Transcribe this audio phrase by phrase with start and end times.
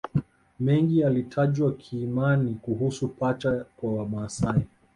[0.59, 4.67] Mengi yalitajwa kiimani kuhusu pacha kwa Wamasai